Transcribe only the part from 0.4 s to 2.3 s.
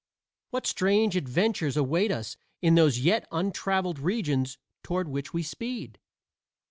What strange adventures await